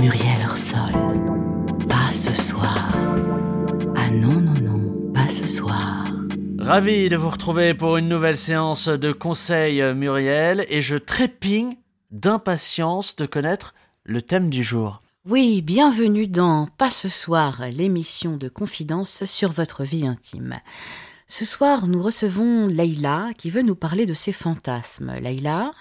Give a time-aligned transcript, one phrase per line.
[0.00, 0.92] Muriel Orsol.
[1.86, 2.88] Pas ce soir.
[3.94, 6.06] Ah non, non, non, pas ce soir.
[6.58, 11.76] Ravi de vous retrouver pour une nouvelle séance de conseil Muriel et je trépigne
[12.10, 13.74] d'impatience de connaître
[14.04, 15.02] le thème du jour.
[15.26, 20.60] Oui, bienvenue dans Pas ce soir, l'émission de confidence sur votre vie intime.
[21.26, 25.12] Ce soir, nous recevons Leïla qui veut nous parler de ses fantasmes.
[25.20, 25.72] Leïla?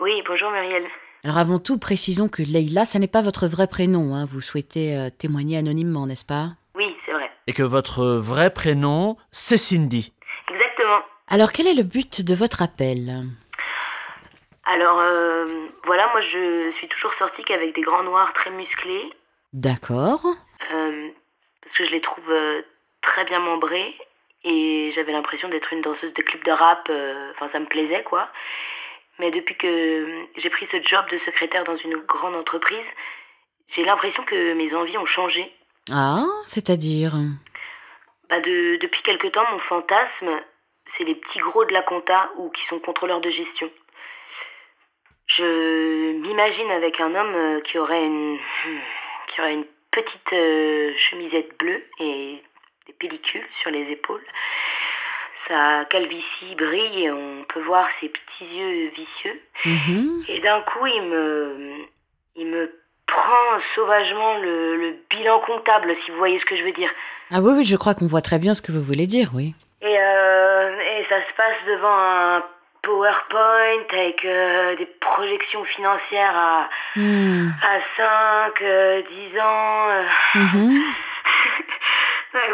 [0.00, 0.84] Oui, bonjour Muriel.
[1.24, 4.14] Alors avant tout, précisons que Leïla, ça n'est pas votre vrai prénom.
[4.14, 4.26] Hein.
[4.30, 6.50] Vous souhaitez euh, témoigner anonymement, n'est-ce pas?
[6.74, 7.30] Oui, c'est vrai.
[7.46, 10.12] Et que votre vrai prénom, c'est Cindy.
[10.50, 11.00] Exactement.
[11.28, 13.24] Alors quel est le but de votre appel?
[14.64, 15.46] Alors, euh,
[15.84, 19.10] voilà, moi je suis toujours sortie qu'avec des grands noirs très musclés.
[19.52, 20.24] D'accord.
[20.72, 21.08] euh,
[21.62, 22.62] parce que je les trouve euh,
[23.02, 23.94] très bien membrés.
[24.44, 26.86] Et j'avais l'impression d'être une danseuse de club de rap.
[26.90, 28.28] euh, Enfin, ça me plaisait, quoi.
[29.18, 32.86] Mais depuis que j'ai pris ce job de secrétaire dans une grande entreprise,
[33.68, 35.52] j'ai l'impression que mes envies ont changé.
[35.90, 37.14] Ah, c'est-à-dire
[38.28, 40.40] Bah de, depuis quelque temps, mon fantasme,
[40.86, 43.70] c'est les petits gros de la compta ou qui sont contrôleurs de gestion.
[45.26, 48.38] Je m'imagine avec un homme euh, qui aurait une,
[49.26, 52.42] qui aurait une petite euh, chemisette bleue et
[52.86, 54.24] des pellicules sur les épaules.
[55.48, 59.40] Sa calvitie brille et on peut voir ses petits yeux vicieux.
[59.64, 60.24] Mhm.
[60.28, 61.74] Et d'un coup, il me,
[62.36, 62.72] il me
[63.06, 66.90] prend sauvagement le, le bilan comptable, si vous voyez ce que je veux dire.
[67.30, 69.54] Ah oui, oui, je crois qu'on voit très bien ce que vous voulez dire, oui.
[69.82, 72.42] Et, euh, et ça se passe devant un
[72.82, 77.50] PowerPoint avec euh, des projections financières à, Hmm.
[77.62, 79.88] à 5, euh, 10 ans.
[79.90, 80.02] euh.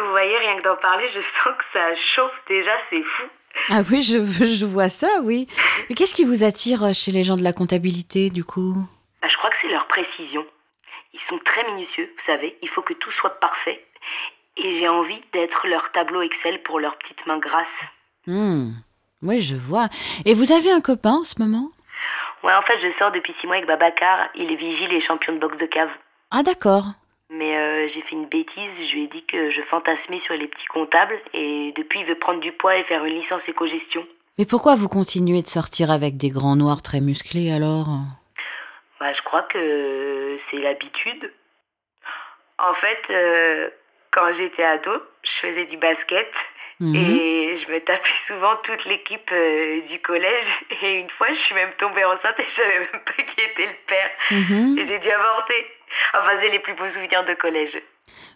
[0.04, 3.24] Vous voyez, rien que d'en parler, je sens que ça chauffe déjà, c'est fou.
[3.68, 5.46] Ah oui, je, je vois ça, oui.
[5.88, 8.74] Mais qu'est-ce qui vous attire chez les gens de la comptabilité, du coup?
[9.20, 10.44] Bah, je crois que c'est leur précision.
[11.12, 13.84] Ils sont très minutieux, vous savez, il faut que tout soit parfait.
[14.56, 17.68] Et j'ai envie d'être leur tableau Excel pour leurs petites mains grasses.
[18.26, 18.70] Hmm.
[19.22, 19.88] Oui, je vois.
[20.24, 21.70] Et vous avez un copain en ce moment?
[22.42, 25.32] Ouais, en fait, je sors depuis 6 mois avec Babacar, il est vigile et champion
[25.34, 25.90] de boxe de cave.
[26.30, 26.86] Ah d'accord.
[27.82, 30.66] Euh, j'ai fait une bêtise, je lui ai dit que je fantasmais sur les petits
[30.66, 34.06] comptables et depuis il veut prendre du poids et faire une licence éco-gestion.
[34.38, 37.86] Mais pourquoi vous continuez de sortir avec des grands noirs très musclés alors?
[39.00, 41.32] Bah je crois que c'est l'habitude.
[42.58, 43.68] En fait, euh,
[44.10, 46.28] quand j'étais ado, je faisais du basket
[46.82, 46.96] Mhm.
[46.96, 50.46] et je me tapais souvent toute l'équipe euh, du collège
[50.82, 53.66] et une fois je suis même tombée enceinte et je savais même pas qui était
[53.66, 54.10] le père.
[54.32, 54.78] Mhm.
[54.78, 55.66] Et j'ai dû avorter.
[56.14, 57.80] Enfin c'est les plus beaux souvenirs de collège.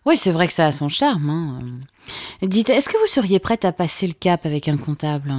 [0.05, 1.29] Oui, c'est vrai que ça a son charme.
[1.31, 1.59] hein.
[2.43, 5.31] Dites, est-ce que vous seriez prête à passer le cap avec un comptable?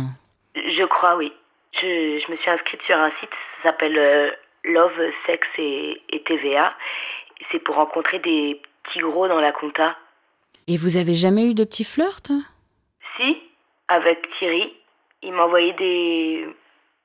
[0.67, 1.31] Je crois, oui.
[1.71, 4.31] Je, je me suis inscrite sur un site, ça s'appelle euh,
[4.65, 6.73] Love, Sex et, et TVA.
[7.49, 9.95] C'est pour rencontrer des petits gros dans la compta.
[10.67, 12.31] Et vous avez jamais eu de petits flirts
[13.15, 13.41] Si,
[13.87, 14.75] avec Thierry,
[15.21, 16.47] il m'a envoyé des,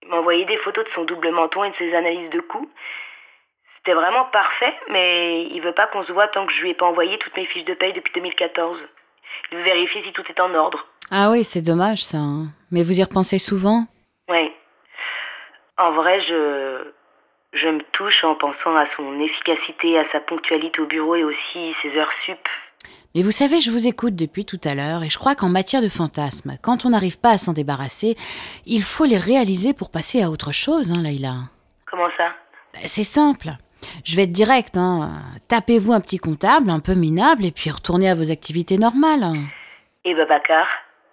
[0.03, 2.69] il m'a envoyé des photos de son double menton et de ses analyses de coups.
[3.77, 6.75] C'était vraiment parfait, mais il veut pas qu'on se voit tant que je lui ai
[6.75, 8.87] pas envoyé toutes mes fiches de paye depuis 2014.
[9.51, 10.87] Il veut vérifier si tout est en ordre.
[11.11, 12.19] Ah oui, c'est dommage ça.
[12.19, 12.47] hein.
[12.71, 13.87] Mais vous y repensez souvent?
[14.29, 14.53] Ouais.
[15.79, 16.93] En vrai, je.
[17.55, 21.75] Je me touche en pensant à son efficacité, à sa ponctualité au bureau et aussi
[21.75, 22.49] ses heures sup.
[23.15, 25.83] Mais vous savez, je vous écoute depuis tout à l'heure et je crois qu'en matière
[25.83, 28.17] de fantasmes, quand on n'arrive pas à s'en débarrasser,
[28.65, 31.37] il faut les réaliser pour passer à autre chose, hein, Laïla.
[31.91, 32.29] Comment ça?
[32.73, 33.51] Bah, C'est simple.
[34.05, 35.23] Je vais être direct, hein.
[35.49, 39.37] Tapez-vous un petit comptable, un peu minable, et puis retournez à vos activités normales.
[40.05, 40.67] Et Babacar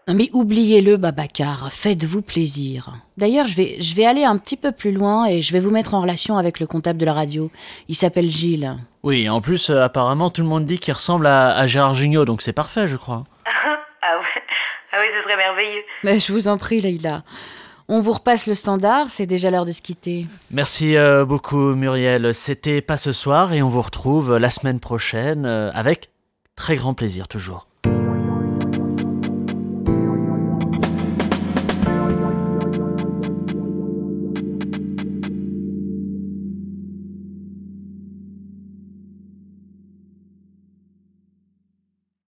[0.09, 2.95] Non mais oubliez-le, Babacar, faites-vous plaisir.
[3.17, 5.69] D'ailleurs, je vais, je vais aller un petit peu plus loin et je vais vous
[5.69, 7.51] mettre en relation avec le comptable de la radio.
[7.89, 8.75] Il s'appelle Gilles.
[9.03, 12.25] Oui, en plus, euh, apparemment, tout le monde dit qu'il ressemble à, à Gérard Jugnot,
[12.25, 13.23] donc c'est parfait, je crois.
[14.01, 14.41] Ah ouais
[14.93, 15.83] Ah oui, ce serait merveilleux.
[16.03, 17.21] Mais je vous en prie, Leïla.
[17.87, 20.25] On vous repasse le standard, c'est déjà l'heure de se quitter.
[20.49, 22.33] Merci euh, beaucoup, Muriel.
[22.33, 26.09] C'était pas ce soir et on vous retrouve la semaine prochaine euh, avec
[26.55, 27.68] très grand plaisir, toujours.